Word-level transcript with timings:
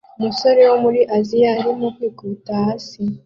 Umusore 0.19 0.61
wo 0.69 0.75
muri 0.83 0.99
Aziya 1.17 1.49
arimo 1.57 1.87
kwikubita 1.95 2.51
hasi 2.63 2.99